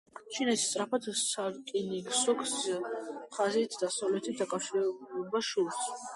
ჩინეთს 0.35 0.61
სწრაფი 0.69 1.13
სარკინიგზო 1.19 2.35
ხაზით, 2.47 3.79
დასავლეთთან 3.83 4.41
დაკავშირება 4.43 5.45
სურს. 5.53 5.87